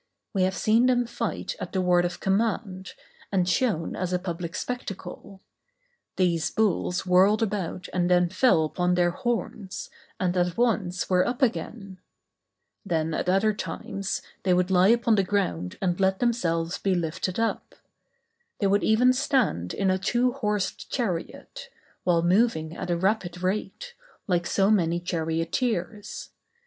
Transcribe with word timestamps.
We 0.33 0.41
have 0.45 0.55
seen 0.55 0.87
them 0.87 1.05
fight 1.05 1.55
at 1.59 1.73
the 1.73 1.79
word 1.81 2.05
of 2.05 2.19
command, 2.19 2.93
and 3.31 3.47
shown 3.47 3.95
as 3.95 4.11
a 4.11 4.17
public 4.17 4.55
spectacle; 4.55 5.41
these 6.15 6.49
bulls 6.49 7.05
whirled 7.05 7.43
about 7.43 7.87
and 7.93 8.09
then 8.09 8.27
fell 8.27 8.65
upon 8.65 8.95
their 8.95 9.11
horns, 9.11 9.91
and 10.19 10.35
at 10.35 10.57
once 10.57 11.07
were 11.07 11.27
up 11.27 11.43
again; 11.43 11.99
then, 12.83 13.13
at 13.13 13.29
other 13.29 13.53
times, 13.53 14.23
they 14.41 14.55
would 14.55 14.71
lie 14.71 14.87
upon 14.87 15.13
the 15.13 15.23
ground 15.23 15.77
and 15.83 15.99
let 15.99 16.17
themselves 16.17 16.79
be 16.79 16.95
lifted 16.95 17.39
up; 17.39 17.75
they 18.57 18.65
would 18.65 18.83
even 18.83 19.13
stand 19.13 19.71
in 19.71 19.91
a 19.91 19.99
two 19.99 20.31
horsed 20.31 20.89
chariot, 20.89 21.69
while 22.05 22.23
moving 22.23 22.75
at 22.75 22.89
a 22.89 22.97
rapid 22.97 23.43
rate, 23.43 23.93
like 24.25 24.47
so 24.47 24.71
many 24.71 24.99
charioteers. 24.99 26.31